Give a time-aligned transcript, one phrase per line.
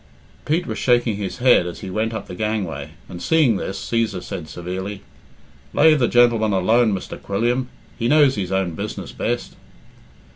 [0.45, 4.23] Pete was shaking his head as he went up the gangway, and seeing this, Cæsar
[4.23, 5.03] said severely
[5.75, 7.21] "Lave the gentleman alone, Mr.
[7.21, 7.69] Quilliam.
[7.99, 9.55] He knows his own business best."